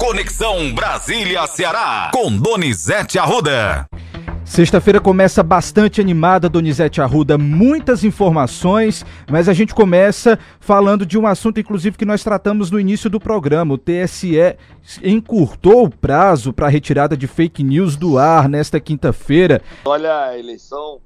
[0.00, 3.86] Conexão Brasília-Ceará, com Donizete Arruda.
[4.46, 11.26] Sexta-feira começa bastante animada, Donizete Arruda, muitas informações, mas a gente começa falando de um
[11.26, 13.74] assunto, inclusive, que nós tratamos no início do programa.
[13.74, 14.56] O TSE
[15.04, 19.60] encurtou o prazo para a retirada de fake news do ar nesta quinta-feira.
[19.84, 20.98] Olha, a eleição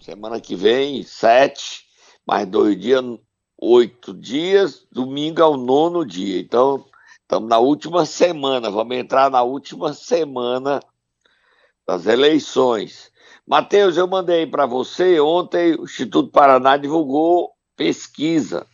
[0.00, 1.80] semana que vem, sete,
[2.24, 3.04] mais dois dias,
[3.60, 6.38] oito dias, domingo é o nono dia.
[6.38, 6.84] Então,
[7.26, 10.80] estamos na última semana, vamos entrar na última semana
[11.84, 13.10] das eleições.
[13.44, 18.64] Matheus, eu mandei para você ontem, o Instituto Paraná divulgou pesquisa.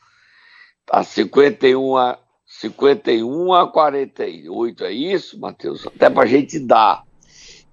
[0.84, 5.86] Tá 51 a 51 a 48, é isso, Matheus?
[5.86, 7.02] Até para a gente dar.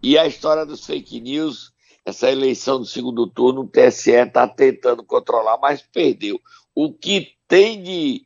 [0.02, 1.74] E a história dos fake news,
[2.06, 6.40] essa eleição do segundo turno, o TSE está tentando controlar, mas perdeu.
[6.74, 8.26] O que tem de,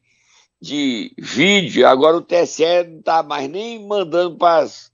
[0.64, 4.90] de vídeo, agora o TSE não está mais nem mandando para as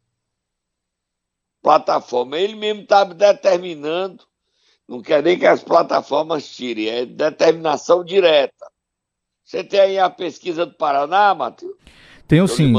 [1.61, 2.39] plataforma.
[2.39, 4.23] Ele mesmo está determinando,
[4.87, 8.65] não quer nem que as plataformas tirem, é determinação direta.
[9.45, 11.75] Você tem aí a pesquisa do Paraná, Matheus?
[12.27, 12.73] Tenho sim.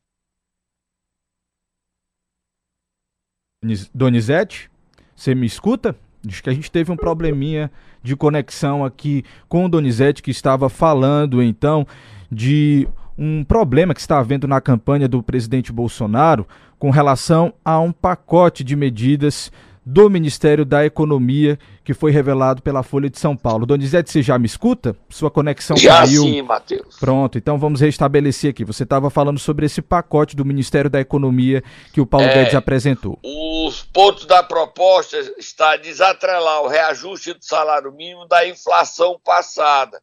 [3.95, 4.71] Donizete,
[5.15, 5.97] você me escuta?
[6.27, 7.71] Acho que a gente teve um probleminha
[8.03, 11.87] de conexão aqui com o Donizete, que estava falando então
[12.31, 16.47] de um problema que está havendo na campanha do presidente Bolsonaro
[16.79, 19.53] com relação a um pacote de medidas
[19.85, 23.67] do Ministério da Economia que foi revelado pela Folha de São Paulo.
[23.67, 24.95] Donizete, você já me escuta?
[25.09, 26.23] Sua conexão já caiu.
[26.23, 26.97] sim, Matheus.
[26.99, 28.65] Pronto, então vamos restabelecer aqui.
[28.65, 31.63] Você estava falando sobre esse pacote do Ministério da Economia
[31.93, 33.19] que o Paulo é, Guedes apresentou.
[33.25, 33.52] Os
[33.93, 40.03] pontos da proposta está desatrelar o reajuste do salário mínimo da inflação passada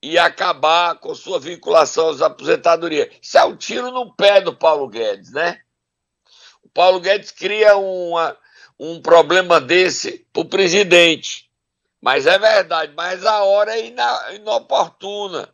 [0.00, 3.08] e acabar com sua vinculação às aposentadorias.
[3.20, 5.60] Isso é um tiro no pé do Paulo Guedes, né?
[6.62, 8.36] O Paulo Guedes cria uma
[8.78, 11.50] um problema desse para o presidente.
[12.00, 13.86] Mas é verdade, mas a hora é
[14.34, 15.52] inoportuna.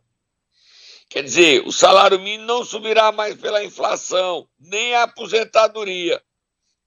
[1.09, 6.21] Quer dizer, o salário mínimo não subirá mais pela inflação, nem a aposentadoria.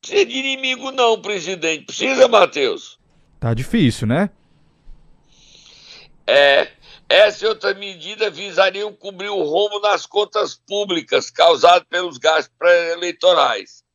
[0.09, 1.85] Precisa de inimigo, não, presidente.
[1.85, 2.99] Precisa, Matheus?
[3.39, 4.29] Tá difícil, né?
[6.27, 6.69] É.
[7.07, 13.85] Essa e outra medida visariam cobrir o rombo nas contas públicas causado pelos gastos pré-eleitorais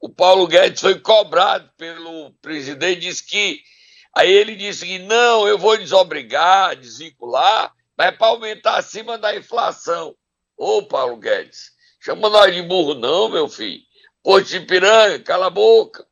[0.00, 3.60] o Paulo Guedes foi cobrado pelo presidente, disse que.
[4.16, 9.36] Aí ele disse que não, eu vou desobrigar, desvincular, mas é para aumentar acima da
[9.36, 10.14] inflação.
[10.56, 11.70] Ô, Paulo Guedes,
[12.00, 13.82] chama nós de burro, não, meu filho.
[14.22, 16.04] Porto de Piranha, cala a boca.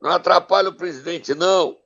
[0.00, 1.76] Não atrapalha o presidente, não.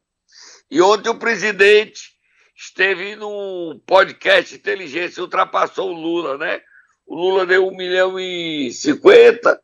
[0.71, 2.13] E ontem o presidente
[2.57, 6.61] esteve num podcast inteligência, ultrapassou o Lula, né?
[7.07, 9.61] O Lula deu 1 milhão e 50,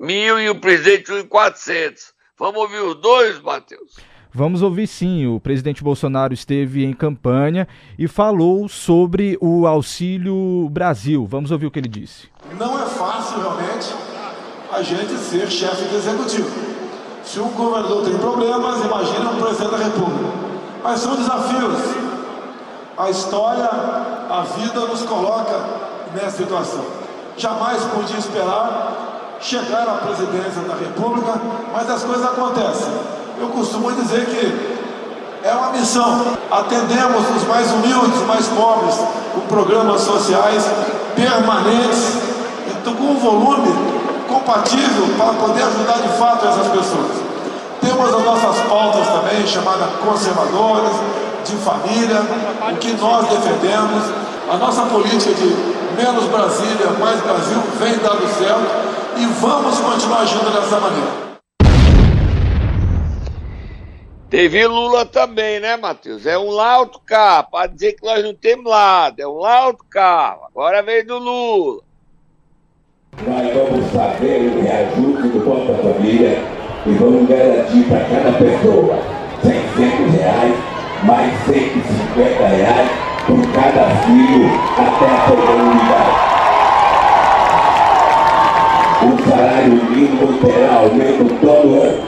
[0.00, 2.12] mil e o presidente 1.400.
[2.38, 3.94] Vamos ouvir os dois, Matheus?
[4.34, 5.26] Vamos ouvir sim.
[5.26, 7.68] O presidente Bolsonaro esteve em campanha
[7.98, 11.26] e falou sobre o Auxílio Brasil.
[11.26, 12.28] Vamos ouvir o que ele disse.
[12.58, 14.01] Não é fácil, realmente,
[14.72, 16.50] a gente ser chefe do executivo.
[17.24, 20.30] Se um governador tem problemas, imagine um presidente da República.
[20.82, 21.78] Mas são desafios.
[22.96, 25.60] A história, a vida nos coloca
[26.14, 26.84] nessa situação.
[27.36, 31.34] Jamais podia esperar chegar à presidência da República,
[31.72, 32.92] mas as coisas acontecem.
[33.40, 36.26] Eu costumo dizer que é uma missão.
[36.50, 38.94] Atendemos os mais humildes, os mais pobres,
[39.34, 40.64] com programas sociais
[41.14, 42.18] permanentes,
[42.80, 43.91] então, com um volume
[44.42, 47.22] compatível para poder ajudar de fato essas pessoas.
[47.80, 50.92] Temos as nossas pautas também, chamadas conservadoras,
[51.44, 52.20] de família,
[52.70, 54.02] o que nós defendemos.
[54.50, 55.46] A nossa política de
[55.96, 61.22] menos Brasília, mais Brasil vem dando certo e vamos continuar agindo dessa maneira.
[64.28, 66.26] Teve Lula também, né, Matheus?
[66.26, 70.46] É um lauto carro, para dizer que nós não temos lado, é um lauto carro.
[70.48, 71.91] Agora vem do Lula.
[73.20, 76.38] Nós vamos fazer o reajuste do Bolsa Família
[76.86, 78.98] e vamos garantir para cada pessoa
[79.42, 80.54] 600 reais,
[81.04, 82.90] mais 150 reais
[83.26, 86.00] por cada filho até a segunda
[89.04, 92.00] O salário mínimo terá aumento todo ano.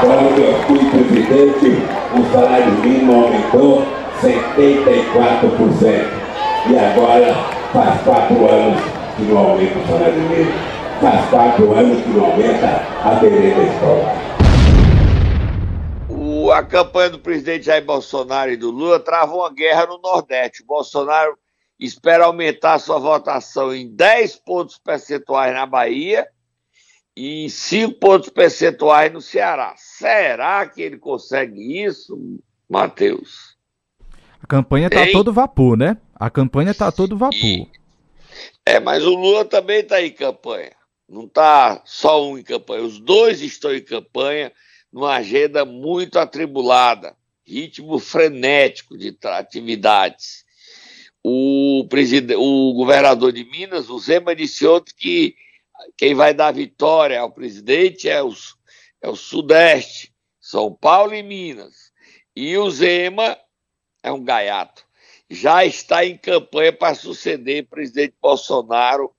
[0.00, 1.68] Quando eu fui presidente,
[2.14, 3.82] o salário mínimo aumentou
[4.22, 6.24] 74%.
[6.66, 8.80] E agora faz quatro anos
[9.16, 10.52] que não aumenta o salário mínimo.
[11.00, 12.66] Faz quatro anos que não aumenta
[13.02, 14.24] a merenda escolar.
[16.56, 20.62] A campanha do presidente Jair Bolsonaro e do Lula travou uma guerra no Nordeste.
[20.62, 21.36] O Bolsonaro
[21.80, 26.28] espera aumentar sua votação em 10 pontos percentuais na Bahia
[27.16, 29.74] e 5 pontos percentuais no Ceará.
[29.76, 32.16] Será que ele consegue isso,
[32.70, 33.56] Matheus?
[34.40, 35.96] A campanha está todo vapor, né?
[36.14, 37.38] A campanha está todo vapor.
[37.38, 37.68] E...
[38.66, 40.72] É, mas o Lula também está em campanha.
[41.08, 42.82] Não está só um em campanha.
[42.82, 44.52] Os dois estão em campanha
[44.92, 47.16] numa agenda muito atribulada,
[47.46, 50.44] ritmo frenético de atividades.
[51.22, 55.36] O, presidente, o governador de Minas, o Zema, disse ontem que
[55.96, 61.92] quem vai dar vitória ao presidente é, é o Sudeste, São Paulo e Minas.
[62.36, 63.36] E o Zema
[64.02, 64.83] é um gaiato.
[65.34, 69.14] Já está em campanha para suceder o presidente Bolsonaro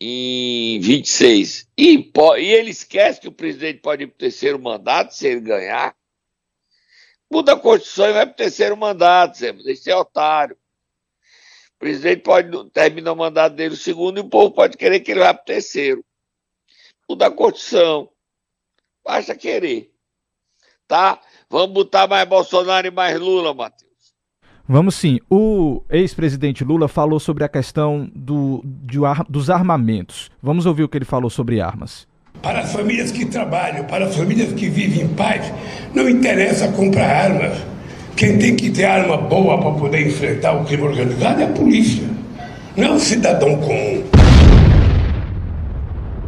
[0.00, 1.68] em 26.
[1.76, 5.40] E, e ele esquece que o presidente pode ir para o terceiro mandato se ele
[5.40, 5.96] ganhar.
[7.30, 9.62] Muda a Constituição e vai para o terceiro mandato, Zema.
[9.62, 10.56] Deixa é otário.
[11.76, 15.12] O presidente pode terminar o mandato dele o segundo e o povo pode querer que
[15.12, 16.04] ele vá para o terceiro.
[17.08, 18.10] Muda a Constituição.
[19.04, 19.92] Basta querer.
[20.86, 21.20] Tá?
[21.50, 23.87] Vamos botar mais Bolsonaro e mais Lula, Matheus.
[24.68, 25.18] Vamos sim.
[25.30, 28.98] O ex-presidente Lula falou sobre a questão do, de,
[29.28, 30.30] dos armamentos.
[30.42, 32.06] Vamos ouvir o que ele falou sobre armas.
[32.42, 35.52] Para as famílias que trabalham, para as famílias que vivem em paz,
[35.94, 37.58] não interessa comprar armas
[38.18, 42.02] quem tem que ter arma boa para poder enfrentar o crime organizado é a polícia,
[42.76, 44.17] não o cidadão comum.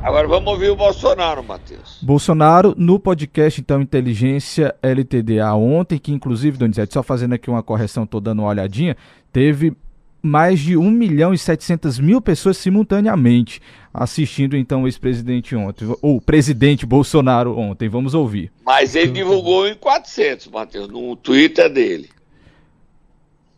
[0.02, 1.98] Agora vamos ouvir o Bolsonaro, Matheus.
[2.00, 8.06] Bolsonaro, no podcast, então, Inteligência LTDA ontem, que inclusive, Donizete, só fazendo aqui uma correção,
[8.06, 8.96] tô dando uma olhadinha,
[9.30, 9.74] teve
[10.22, 13.60] mais de 1 milhão e 700 mil pessoas simultaneamente
[13.92, 17.88] assistindo então o ex-presidente ontem, ou o presidente Bolsonaro ontem.
[17.88, 18.50] Vamos ouvir.
[18.64, 22.08] Mas ele divulgou em 400, Matheus, no Twitter dele.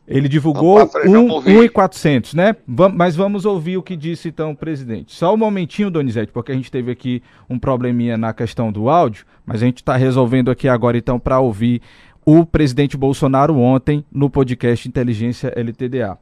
[0.07, 2.57] Ele divulgou frente, 1 e 400, né?
[2.67, 5.15] Vamos, mas vamos ouvir o que disse então o presidente.
[5.15, 9.25] Só um momentinho, Donizete, porque a gente teve aqui um probleminha na questão do áudio,
[9.47, 11.81] mas a gente está resolvendo aqui agora então para ouvir
[12.25, 16.19] o presidente Bolsonaro ontem no podcast Inteligência LTDA.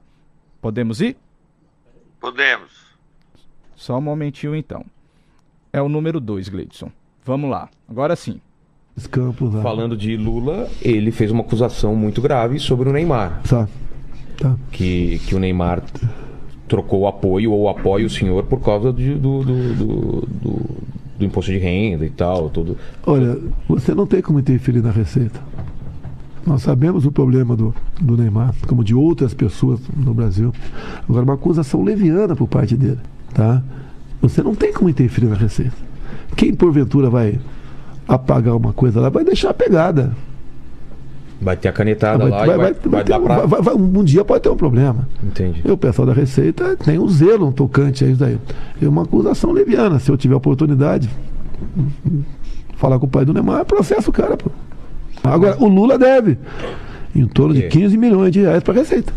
[0.60, 1.16] Podemos ir?
[2.20, 2.70] Podemos.
[3.74, 4.84] Só um momentinho então.
[5.72, 6.92] É o número 2, Gleidson.
[7.24, 7.68] Vamos lá.
[7.88, 8.40] Agora sim.
[9.06, 9.62] Campos, né?
[9.62, 13.40] Falando de Lula, ele fez uma acusação muito grave sobre o Neymar.
[13.48, 13.68] Tá.
[14.36, 14.56] tá.
[14.70, 15.82] Que, que o Neymar
[16.68, 20.66] trocou apoio ou apoia o senhor por causa de, do, do, do, do,
[21.18, 22.50] do imposto de renda e tal.
[22.50, 22.76] Tudo.
[23.06, 25.40] Olha, você não tem como interferir na receita.
[26.46, 30.52] Nós sabemos o problema do, do Neymar, como de outras pessoas no Brasil.
[31.08, 32.98] Agora, uma acusação leviana por parte dele.
[33.34, 33.62] Tá?
[34.22, 35.76] Você não tem como interferir na receita.
[36.36, 37.38] Quem porventura vai
[38.10, 40.12] apagar uma coisa lá vai deixar a pegada.
[41.40, 43.74] Vai ter a canetada vai, lá vai, vai, vai, ter, pra...
[43.74, 45.08] Um dia pode ter um problema.
[45.22, 45.62] Entendi.
[45.64, 48.38] E o pessoal da Receita tem um zelo um tocante a isso daí.
[48.82, 49.98] É uma acusação leviana.
[49.98, 51.08] Se eu tiver oportunidade,
[52.76, 54.36] falar com o pai do Neymar, processo o cara.
[54.36, 54.50] Pô.
[55.24, 56.36] Agora, o Lula deve
[57.14, 59.12] em torno de 15 milhões de reais para a Receita.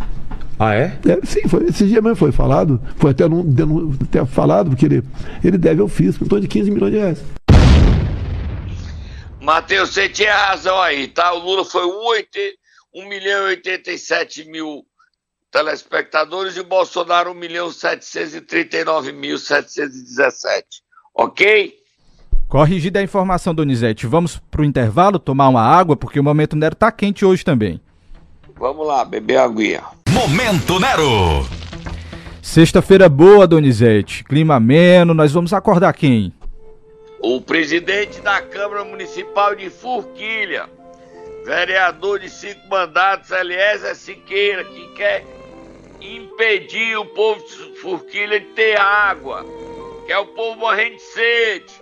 [0.57, 0.93] Ah, é?
[1.05, 2.79] é sim, foi, esse dia mesmo foi falado.
[2.95, 5.03] Foi até, no, até falado, porque ele,
[5.43, 7.23] ele deve ao fisco em torno de 15 milhões de reais.
[9.43, 11.33] Matheus, você tinha razão aí, tá?
[11.33, 11.83] O Lula foi
[12.95, 14.85] 1, milhão e 87 mil
[15.51, 20.65] telespectadores e o Bolsonaro 1 milhão 739 mil 717.
[21.13, 21.75] Ok?
[22.47, 24.07] Corrigida a informação, Donizete.
[24.07, 27.81] Vamos pro intervalo tomar uma água, porque o Momento Nero tá quente hoje também.
[28.57, 29.83] Vamos lá, beber aguinha.
[30.09, 31.45] Momento Nero.
[32.41, 34.23] Sexta-feira boa, Donizete.
[34.23, 36.31] Clima ameno, nós vamos acordar quem?
[37.25, 40.69] O presidente da Câmara Municipal de Forquilha,
[41.45, 45.23] vereador de cinco mandatos, Eliezer Siqueira, que quer
[46.01, 49.45] impedir o povo de Forquilha de ter água,
[50.05, 51.73] quer o povo morrendo de sede.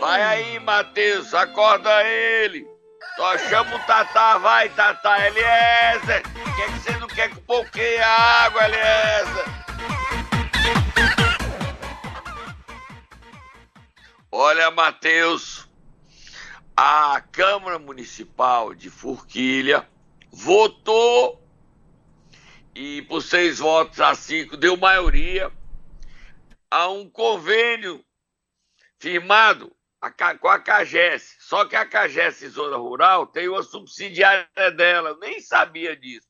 [0.00, 2.66] Vai aí, Matheus, acorda ele.
[3.14, 6.22] Só chama o Tatá, vai, Tatá, Eliezer.
[6.56, 9.58] Quer que você não quer que o povo queira água, Eliezer?
[14.40, 15.68] Olha, Matheus,
[16.76, 19.90] a Câmara Municipal de Forquilha
[20.30, 21.44] votou
[22.72, 25.50] e por seis votos a cinco deu maioria
[26.70, 28.04] a um convênio
[29.00, 29.74] firmado
[30.40, 31.34] com a CAGES.
[31.40, 36.28] Só que a CAGES Zona Rural tem uma subsidiária dela, nem sabia disso.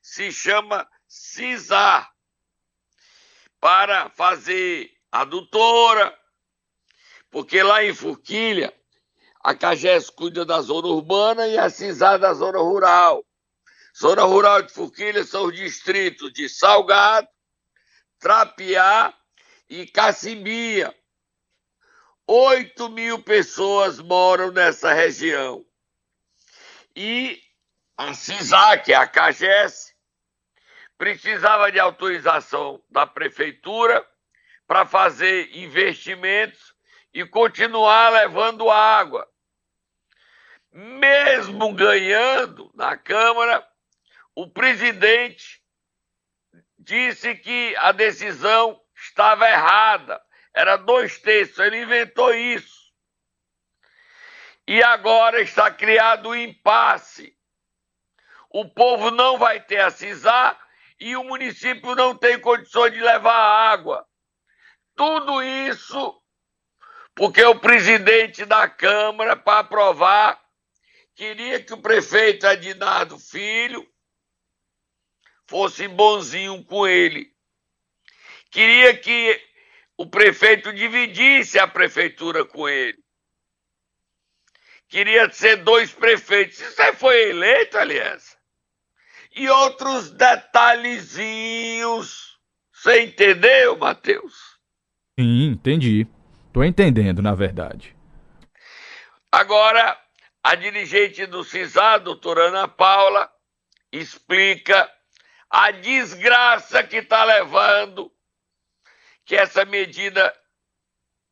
[0.00, 2.10] Se chama CISAR,
[3.60, 6.18] para fazer adutora,
[7.30, 8.74] porque lá em Forquilha,
[9.42, 13.24] a CAGES cuida da zona urbana e a CISAR da zona rural.
[13.98, 17.28] Zona rural de Forquilha são os distritos de Salgado,
[18.18, 19.14] Trapiá
[19.68, 20.94] e Cacimbia.
[22.26, 25.64] 8 mil pessoas moram nessa região.
[26.94, 27.40] E
[27.96, 29.94] a CISAR, que é a CAGES,
[30.98, 34.06] precisava de autorização da prefeitura
[34.66, 36.69] para fazer investimentos
[37.12, 39.28] e continuar levando água.
[40.72, 43.66] Mesmo ganhando na Câmara,
[44.34, 45.60] o presidente
[46.78, 50.20] disse que a decisão estava errada.
[50.54, 52.80] Era dois terços, ele inventou isso.
[54.66, 57.36] E agora está criado um impasse.
[58.48, 60.58] O povo não vai ter a CISAR
[60.98, 63.32] e o município não tem condições de levar
[63.72, 64.06] água.
[64.94, 66.19] Tudo isso
[67.20, 70.42] porque o presidente da Câmara, para aprovar,
[71.14, 73.86] queria que o prefeito Adinardo Filho
[75.46, 77.30] fosse bonzinho com ele.
[78.50, 79.38] Queria que
[79.98, 82.96] o prefeito dividisse a prefeitura com ele.
[84.88, 86.56] Queria ser dois prefeitos.
[86.56, 88.34] Você foi eleito, aliás.
[89.36, 92.40] E outros detalhezinhos.
[92.72, 94.58] Você entendeu, Matheus?
[95.18, 96.08] Sim, entendi.
[96.52, 97.96] Tô entendendo, na verdade.
[99.30, 99.96] Agora,
[100.42, 103.30] a dirigente do CISAR, doutora Ana Paula,
[103.92, 104.90] explica
[105.48, 108.10] a desgraça que está levando
[109.24, 110.34] que essa medida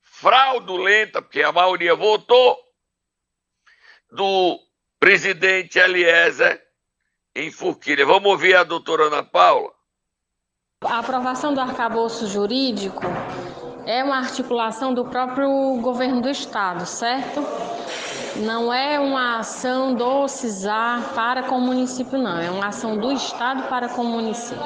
[0.03, 2.57] fraudulenta, porque a maioria votou,
[4.11, 4.59] do
[4.99, 6.63] presidente Eliezer
[7.35, 8.07] em Forquilha.
[8.07, 9.73] Vamos ouvir a doutora Ana Paula.
[10.85, 13.01] A aprovação do arcabouço jurídico
[13.89, 17.43] é uma articulação do próprio governo do estado, certo?
[18.37, 22.39] Não é uma ação do CISAR para com o município, não.
[22.39, 24.63] É uma ação do estado para com o município.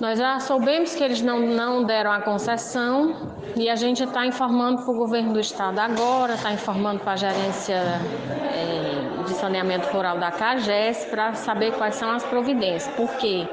[0.00, 4.82] Nós já soubemos que eles não, não deram a concessão e a gente está informando
[4.82, 10.18] para o governo do estado agora, está informando para a gerência é, de saneamento rural
[10.18, 12.96] da CAGES para saber quais são as providências.
[12.96, 13.46] Por quê?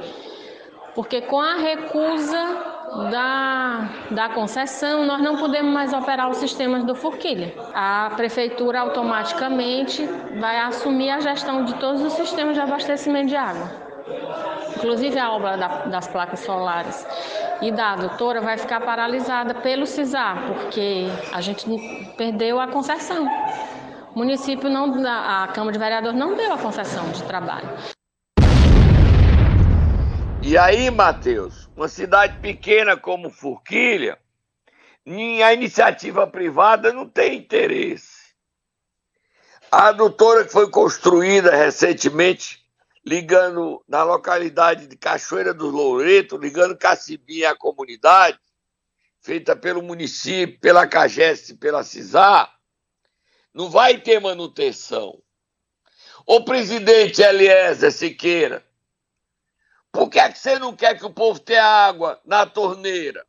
[0.96, 2.71] Porque com a recusa
[3.10, 7.54] da, da concessão, nós não podemos mais operar os sistemas do Forquilha.
[7.74, 10.06] A prefeitura automaticamente
[10.40, 13.72] vai assumir a gestão de todos os sistemas de abastecimento de água.
[14.76, 17.06] Inclusive a obra da, das placas solares
[17.62, 21.66] e da adutora vai ficar paralisada pelo CISAR, porque a gente
[22.18, 23.28] perdeu a concessão.
[24.14, 27.70] O município não, a Câmara de Vereadores não deu a concessão de trabalho.
[30.44, 34.18] E aí, Matheus, uma cidade pequena como Forquilha,
[35.46, 38.34] a iniciativa privada não tem interesse.
[39.72, 42.60] A adutora que foi construída recentemente,
[43.06, 48.40] ligando na localidade de Cachoeira do Loureto, ligando Cacibinha à comunidade,
[49.22, 52.52] feita pelo município, pela CAGES pela CISAR,
[53.54, 55.22] não vai ter manutenção.
[56.26, 58.66] O presidente Eliezer Siqueira,
[59.92, 63.26] Por que, é que você não quer que o povo tenha água na torneira?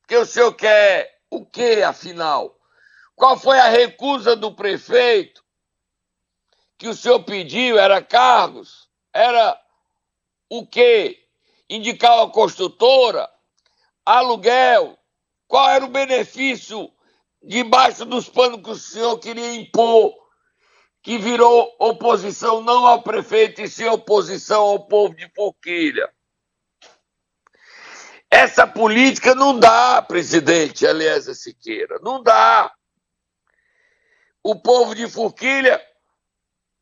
[0.00, 2.58] Porque o senhor quer o quê, afinal?
[3.14, 5.44] Qual foi a recusa do prefeito?
[6.76, 8.88] Que o senhor pediu era cargos?
[9.12, 9.58] Era
[10.50, 11.24] o quê?
[11.68, 13.30] Indicar uma construtora?
[14.04, 14.98] Aluguel?
[15.48, 16.92] Qual era o benefício
[17.42, 20.14] debaixo dos panos que o senhor queria impor,
[21.06, 26.12] que virou oposição não ao prefeito, e sim oposição ao povo de Forquilha?
[28.28, 32.74] Essa política não dá, presidente Eliezer Siqueira, não dá.
[34.42, 35.80] O povo de Forquilha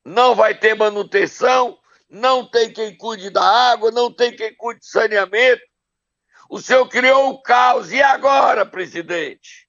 [0.02, 1.78] não vai ter manutenção,
[2.08, 5.62] não tem quem cuide da água, não tem quem cuide de saneamento.
[6.48, 7.92] O senhor criou o caos.
[7.92, 9.68] E agora, presidente?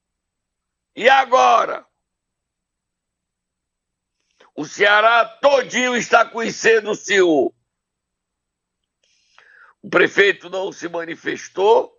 [0.96, 1.86] E agora?
[4.56, 7.54] O Ceará todinho está conhecendo o senhor.
[9.82, 11.94] O prefeito não se manifestou.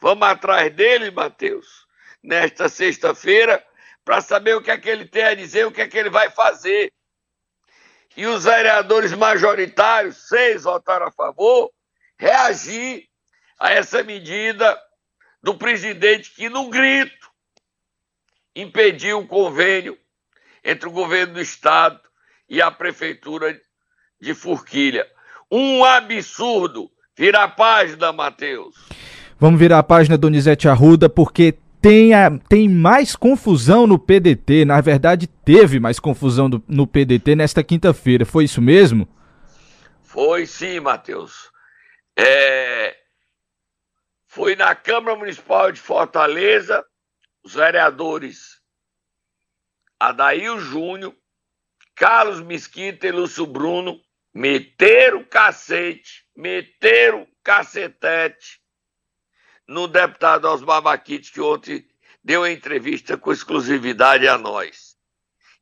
[0.00, 1.86] Vamos atrás dele, Matheus,
[2.20, 3.64] nesta sexta-feira,
[4.04, 6.10] para saber o que é que ele tem a dizer, o que é que ele
[6.10, 6.92] vai fazer.
[8.16, 11.72] E os vereadores majoritários, seis votaram a favor,
[12.18, 13.08] reagir
[13.58, 14.80] a essa medida
[15.40, 17.30] do presidente que, num grito,
[18.54, 19.98] impediu o convênio
[20.64, 22.00] entre o governo do estado
[22.48, 23.58] e a prefeitura
[24.20, 25.06] de Forquilha.
[25.50, 26.90] Um absurdo.
[27.16, 28.74] Vira a página, Matheus.
[29.38, 34.64] Vamos virar a página, Donizete Arruda, porque tem, a, tem mais confusão no PDT.
[34.64, 38.24] Na verdade, teve mais confusão do, no PDT nesta quinta-feira.
[38.24, 39.06] Foi isso mesmo?
[40.02, 41.50] Foi sim, Matheus.
[42.16, 42.96] É,
[44.26, 46.84] foi na Câmara Municipal de Fortaleza,
[47.44, 48.53] os vereadores
[50.08, 51.14] Adail Júnior,
[51.94, 54.00] Carlos Mesquita e Lúcio Bruno
[54.34, 58.60] meteram o cacete, meteram o cacetete
[59.66, 61.88] no deputado Osmar Baquite, que ontem
[62.22, 64.94] deu entrevista com exclusividade a nós.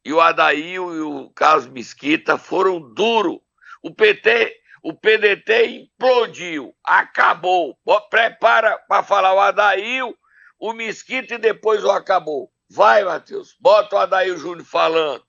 [0.04, 3.40] E o Adail e o Carlos Mesquita foram duro.
[3.80, 7.78] O PT o PDT implodiu, acabou.
[8.10, 10.18] Prepara para falar o Adail,
[10.58, 12.51] o Mesquita e depois o acabou.
[12.74, 15.22] Vai, Matheus, bota o Adail Júnior falando.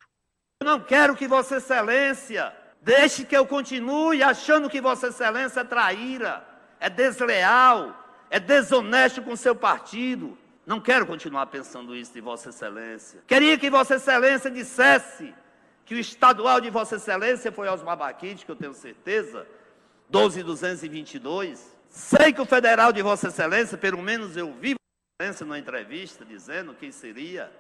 [0.62, 5.64] Eu não quero que Vossa Excelência deixe que eu continue achando que Vossa Excelência é
[5.66, 6.42] traíra,
[6.80, 7.94] é desleal,
[8.30, 10.38] é desonesto com seu partido.
[10.66, 13.22] Não quero continuar pensando isso de Vossa Excelência.
[13.28, 15.36] Queria que Vossa Excelência dissesse
[15.86, 19.46] que o estadual de Vossa Excelência foi Osmar Baquite, que eu tenho certeza,
[20.10, 21.76] 12222.
[21.90, 24.76] Sei que o federal de Vossa Excelência, pelo menos eu vi
[25.22, 27.52] Excelência numa entrevista dizendo quem seria.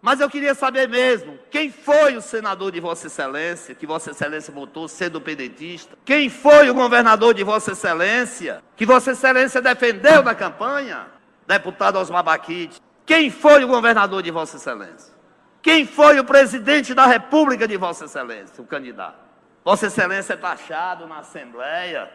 [0.00, 4.52] Mas eu queria saber mesmo, quem foi o senador de Vossa Excelência, que Vossa Excelência
[4.52, 5.96] votou sendo pedetista?
[6.04, 11.06] Quem foi o governador de Vossa Excelência, que Vossa Excelência defendeu na campanha?
[11.46, 12.80] Deputado Osmar Baquite.
[13.06, 15.14] Quem foi o governador de Vossa Excelência?
[15.62, 19.20] Quem foi o presidente da República de Vossa Excelência, o candidato?
[19.64, 22.10] Vossa Excelência é taxado na Assembleia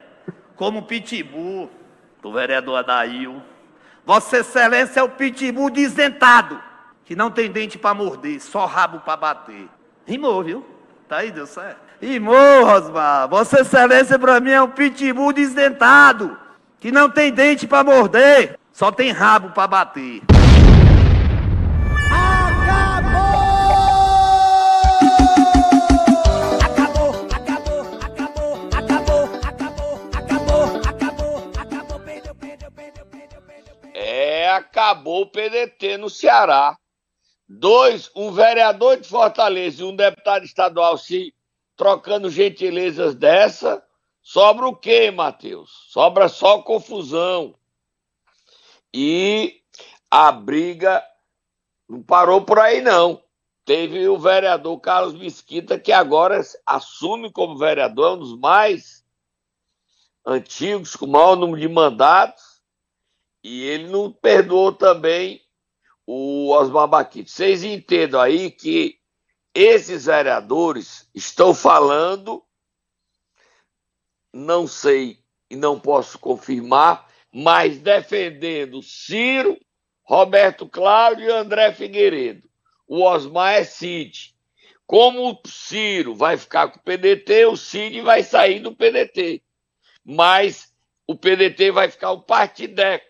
[0.58, 1.72] como pitbull
[2.22, 3.42] do vereador Adail.
[4.08, 6.64] Vossa Excelência é o pitbull desdentado,
[7.04, 9.68] que não tem dente para morder, só rabo para bater.
[10.06, 10.66] Rimou, viu?
[11.10, 11.82] Tá aí, deu certo?
[12.02, 13.28] Rimou, Rosmar.
[13.28, 16.38] Vossa Excelência para mim é um pitbull desdentado,
[16.80, 20.37] que não tem dente para morder, só tem rabo para bater.
[34.58, 36.78] Acabou o PDT no Ceará.
[37.48, 41.34] Dois, um vereador de Fortaleza e um deputado estadual se
[41.78, 43.82] trocando gentilezas dessa,
[44.22, 45.86] sobra o quê, Matheus?
[45.90, 47.56] Sobra só confusão.
[48.94, 49.62] E
[50.10, 51.04] a briga
[51.88, 53.22] não parou por aí, não.
[53.64, 59.06] Teve o vereador Carlos Mesquita, que agora assume como vereador, é um dos mais
[60.26, 62.47] antigos, com o maior número de mandatos,
[63.44, 65.42] e ele não perdoou também
[66.06, 67.32] o Osmar Baquite.
[67.32, 68.98] Vocês entendam aí que
[69.54, 72.44] esses vereadores estão falando,
[74.34, 75.20] não sei
[75.50, 79.58] e não posso confirmar, mas defendendo Ciro,
[80.04, 82.48] Roberto Cláudio e André Figueiredo.
[82.88, 84.36] O Osmar é Cid.
[84.86, 89.44] Como o Ciro vai ficar com o PDT, o Cid vai sair do PDT.
[90.06, 90.74] Mas
[91.06, 93.07] o PDT vai ficar o partideco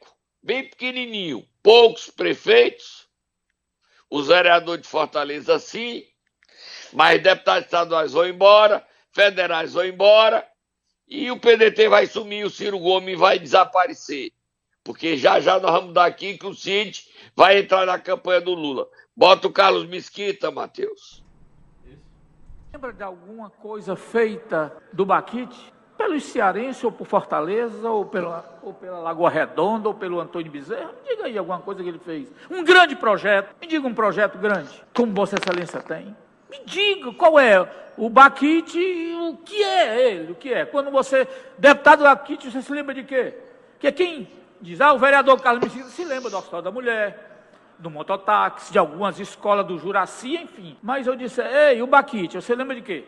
[0.48, 3.06] bem pequenininho, poucos prefeitos,
[4.10, 6.06] os vereadores de Fortaleza sim,
[6.94, 10.48] mas deputados estaduais vão embora, federais vão embora,
[11.06, 14.32] e o PDT vai sumir, o Ciro Gomes vai desaparecer.
[14.86, 17.06] Porque já já nós vamos dar aqui que o Cid
[17.36, 18.88] vai entrar na campanha do Lula.
[19.14, 21.22] Bota o Carlos Mesquita, Matheus.
[22.72, 25.77] Lembra de alguma coisa feita do Baquite?
[25.98, 30.92] Pelo cearense, ou por Fortaleza, ou pela, ou pela Lagoa Redonda, ou pelo Antônio Bezerra?
[31.04, 32.32] Me diga aí alguma coisa que ele fez.
[32.50, 33.56] Um grande projeto.
[33.60, 36.16] Me diga um projeto grande, como Vossa Excelência tem.
[36.50, 38.80] Me diga qual é o Baquite,
[39.20, 40.66] o que é ele, o que é.
[40.66, 43.34] Quando você, deputado Baquite, você se lembra de quê?
[43.80, 44.28] Que quem
[44.62, 47.28] diz, ah, o vereador Carlos Mesquita se lembra do Hospital da Mulher,
[47.80, 50.78] do mototáxi, de algumas escolas do Juraci, enfim.
[50.82, 53.06] Mas eu disse, ei, o Baquite, você lembra de quê?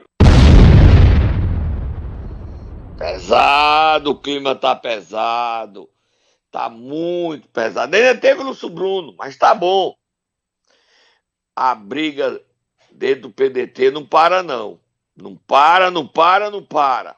[2.99, 5.89] Pesado, o clima tá pesado.
[6.51, 7.95] Tá muito pesado.
[7.95, 9.95] Ainda teve Lúcio Bruno, mas tá bom.
[11.55, 12.41] A briga
[12.91, 14.81] dentro do PDT não para, não.
[15.15, 17.15] Não para, não para, não para.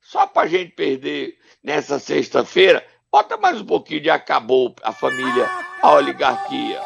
[0.00, 5.46] Só pra gente perder nessa sexta-feira, bota mais um pouquinho de acabou a família,
[5.82, 6.80] a oligarquia.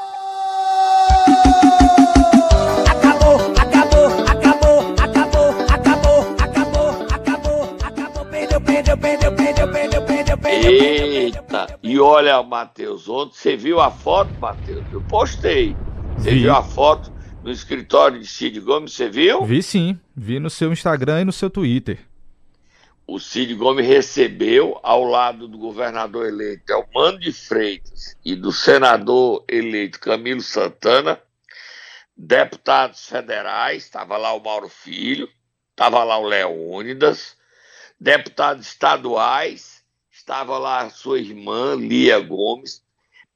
[10.51, 11.79] Eita!
[11.83, 14.85] E olha, Matheus, ontem você viu a foto, Matheus?
[14.93, 15.75] Eu postei.
[16.17, 16.41] Você Vi.
[16.41, 19.45] viu a foto no escritório de Cid Gomes, você viu?
[19.45, 21.99] Vi sim, vi no seu Instagram e no seu Twitter.
[23.07, 29.45] O Cid Gomes recebeu, ao lado do governador eleito Elmano de Freitas e do senador
[29.49, 31.19] eleito Camilo Santana,
[32.17, 35.29] deputados federais, estava lá o Mauro Filho,
[35.71, 37.37] estava lá o Leônidas,
[38.03, 42.83] deputados estaduais, estava lá sua irmã Lia Gomes,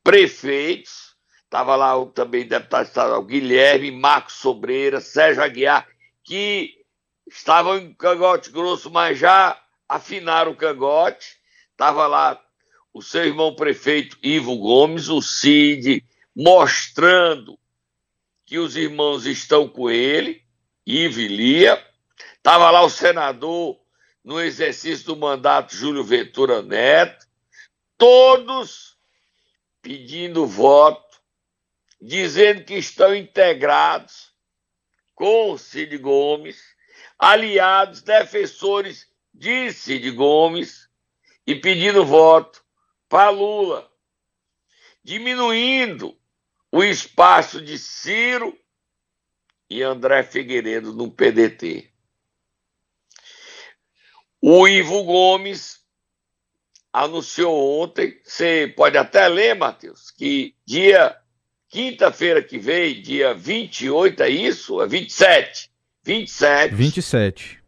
[0.02, 5.86] prefeitos, estava lá também deputado estadual Guilherme, Marcos Sobreira, Sérgio Aguiar,
[6.24, 6.84] que
[7.28, 9.56] estavam em cangote grosso, mas já
[9.88, 11.36] afinaram o cangote.
[11.70, 12.42] Estava lá
[12.92, 17.56] o seu irmão prefeito Ivo Gomes, o Cid, mostrando
[18.44, 20.42] que os irmãos estão com ele,
[20.84, 21.86] Ivo e Lia.
[22.36, 23.85] Estava lá o senador
[24.26, 27.24] no exercício do mandato Júlio Ventura Neto,
[27.96, 28.98] todos
[29.80, 31.22] pedindo voto,
[32.02, 34.34] dizendo que estão integrados
[35.14, 36.60] com Cid Gomes,
[37.16, 40.88] aliados, defensores de Cid Gomes
[41.46, 42.64] e pedindo voto
[43.08, 43.88] para Lula,
[45.04, 46.18] diminuindo
[46.72, 48.58] o espaço de Ciro
[49.70, 51.95] e André Figueiredo no PDT.
[54.48, 55.80] O Ivo Gomes
[56.92, 61.16] anunciou ontem, você pode até ler, Matheus, que dia
[61.68, 64.80] quinta-feira que vem, dia 28, é isso?
[64.80, 65.68] É 27.
[66.04, 66.74] 27.
[66.76, 67.60] 27.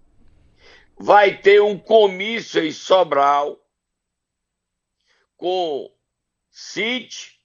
[0.96, 3.60] Vai ter um comício em Sobral
[5.36, 5.92] com
[6.48, 7.40] Cid,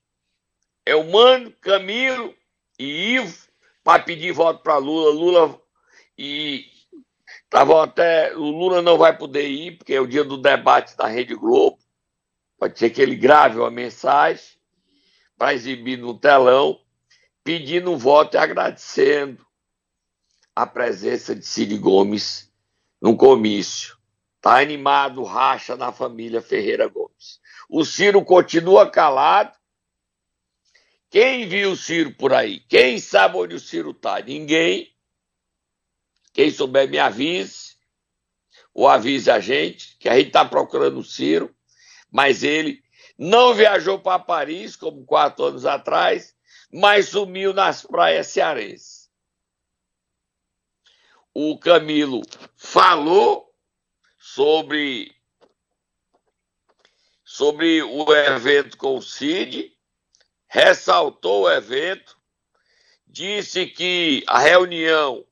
[0.85, 2.35] Elmano, Camilo
[2.77, 3.47] e Ivo
[3.83, 5.11] para pedir voto para Lula.
[5.11, 5.59] Lula
[6.15, 6.71] e
[7.53, 8.35] Estavam até.
[8.35, 11.77] O Lula não vai poder ir, porque é o dia do debate da Rede Globo.
[12.57, 14.43] Pode ser que ele grave uma mensagem
[15.37, 16.81] para exibir no telão,
[17.43, 19.45] pedindo um voto e agradecendo
[20.55, 22.51] a presença de Cid Gomes
[22.99, 23.95] no comício.
[24.37, 27.39] Está animado, racha na família Ferreira Gomes.
[27.69, 29.55] O Ciro continua calado.
[31.07, 32.61] Quem viu o Ciro por aí?
[32.61, 34.19] Quem sabe onde o Ciro está?
[34.21, 34.91] Ninguém.
[36.33, 37.77] Quem souber, me avise,
[38.73, 41.55] ou avise a gente, que a gente está procurando o Ciro,
[42.11, 42.83] mas ele
[43.17, 46.35] não viajou para Paris, como quatro anos atrás,
[46.71, 49.11] mas sumiu nas praias cearenses.
[51.31, 52.21] O Camilo
[52.55, 53.53] falou
[54.17, 55.15] sobre,
[57.23, 59.71] sobre o evento com o Cid,
[60.47, 62.17] ressaltou o evento,
[63.07, 65.25] disse que a reunião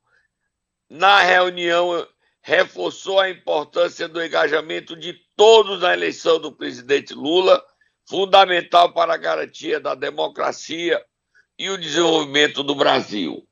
[0.91, 2.05] na reunião,
[2.41, 7.65] reforçou a importância do engajamento de todos na eleição do presidente Lula,
[8.05, 11.01] fundamental para a garantia da democracia
[11.57, 13.47] e o desenvolvimento do Brasil.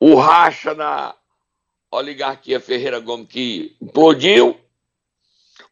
[0.00, 1.14] O racha na
[1.88, 4.60] oligarquia Ferreira Gomes que implodiu,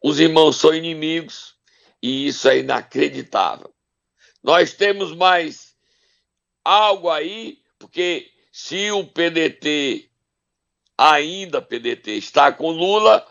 [0.01, 1.57] os irmãos são inimigos
[2.01, 3.69] e isso é inacreditável.
[4.41, 5.75] Nós temos mais
[6.63, 10.11] algo aí, porque se o PDT,
[10.95, 13.25] ainda PDT, está com Lula,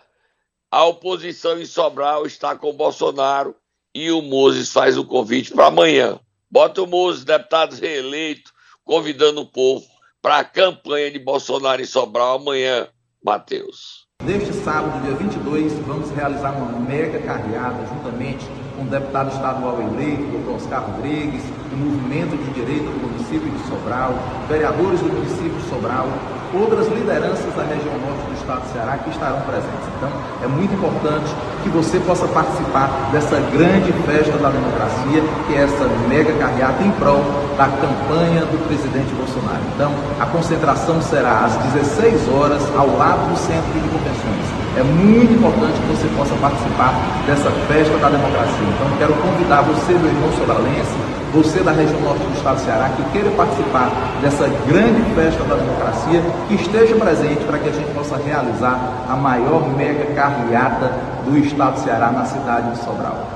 [0.68, 3.54] a oposição em Sobral está com Bolsonaro
[3.94, 6.18] e o Moses faz o convite para amanhã.
[6.50, 9.86] Bota o Moses, deputado reeleito, convidando o povo
[10.20, 12.88] para a campanha de Bolsonaro em Sobral amanhã,
[13.24, 14.08] Matheus.
[14.24, 18.44] Neste sábado, dia 22, vamos realizar uma mega carreata juntamente
[18.82, 20.56] com o deputado estadual eleito, Dr.
[20.56, 21.42] Oscar Rodrigues,
[21.72, 24.14] o movimento de direita do município de Sobral,
[24.48, 26.08] vereadores do município de Sobral,
[26.52, 29.86] outras lideranças da região norte do estado do Ceará que estarão presentes.
[29.96, 30.10] Então,
[30.42, 31.30] é muito importante
[31.62, 36.90] que você possa participar dessa grande festa da democracia, que é essa mega carreata em
[36.92, 37.22] prol
[37.56, 39.62] da campanha do presidente Bolsonaro.
[39.74, 44.41] Então, a concentração será às 16 horas ao lado do centro de convenções.
[44.74, 46.94] É muito importante que você possa participar
[47.26, 48.66] dessa festa da democracia.
[48.74, 50.96] Então, quero convidar você, meu irmão sobralense,
[51.30, 53.90] você da região norte do estado do Ceará que queira participar
[54.22, 59.14] dessa grande festa da democracia, que esteja presente para que a gente possa realizar a
[59.14, 60.88] maior mega carreata
[61.24, 63.28] do estado do Ceará na cidade de Sobral.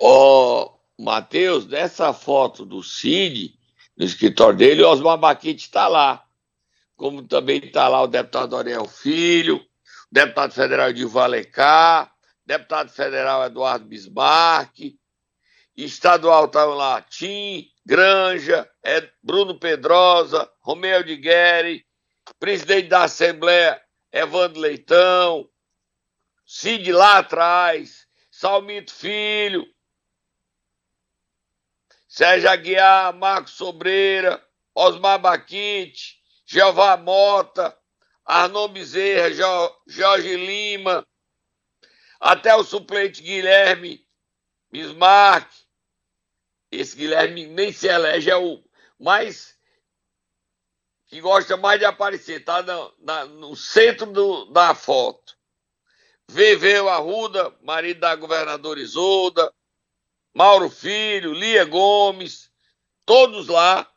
[0.00, 3.52] Ô, Matheus, dessa foto do Cid,
[3.94, 6.22] no escritório dele, o Osmar Baquite está lá.
[6.98, 9.64] Como também está lá o deputado Ariel Filho, o
[10.10, 12.12] deputado federal de Valecá,
[12.44, 14.96] deputado federal Eduardo Bismarck,
[15.76, 18.68] estadual estavam lá Tim, Granja,
[19.22, 21.86] Bruno Pedrosa, Romeu de Guerre,
[22.40, 23.80] presidente da Assembleia
[24.10, 25.48] Evandro Leitão,
[26.44, 29.64] Cid lá atrás, Salmito Filho,
[32.08, 36.17] Sérgio Aguiar, Marcos Sobreira, Osmar Baquite,
[36.50, 37.78] Jeová Mota,
[38.24, 39.28] Arnon Bezerra,
[39.86, 41.06] Jorge Lima,
[42.18, 44.02] até o suplente Guilherme
[44.72, 45.46] Bismarck.
[46.72, 48.64] Esse Guilherme nem se elege, é o
[48.98, 49.58] mais
[51.06, 55.36] que gosta mais de aparecer, tá na, na, no centro do, da foto.
[56.30, 59.52] Veveu Arruda, marido da governadora Isolda,
[60.34, 62.50] Mauro Filho, Lia Gomes,
[63.04, 63.90] todos lá,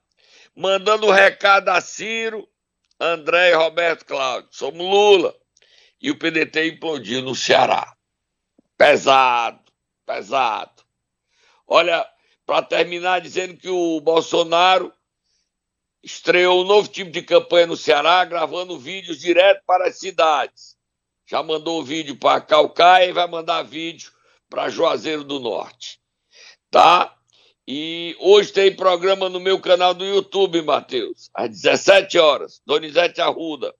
[0.61, 2.47] mandando um recado a Ciro,
[2.99, 4.47] André e Roberto Cláudio.
[4.51, 5.35] Somos Lula.
[5.99, 7.95] E o PDT implodiu no Ceará.
[8.77, 9.59] Pesado,
[10.05, 10.83] pesado.
[11.67, 12.07] Olha,
[12.45, 14.93] para terminar, dizendo que o Bolsonaro
[16.03, 20.75] estreou um novo tipo de campanha no Ceará, gravando vídeos direto para as cidades.
[21.27, 24.11] Já mandou o vídeo para Calcaia e vai mandar vídeo
[24.49, 25.99] para Juazeiro do Norte.
[26.69, 27.15] Tá?
[27.73, 33.73] E hoje tem programa no meu canal do YouTube, Matheus, às 17 horas, Donizete Arruda.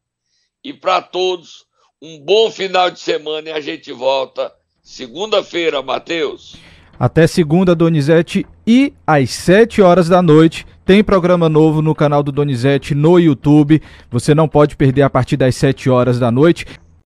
[0.64, 1.66] E para todos,
[2.02, 4.50] um bom final de semana e a gente volta
[4.82, 6.56] Segunda-feira, Matheus.
[6.98, 8.46] Até segunda, Donizete.
[8.66, 13.82] E às 7 horas da noite tem programa novo no canal do Donizete no YouTube.
[14.10, 16.66] Você não pode perder a partir das 7 horas da noite.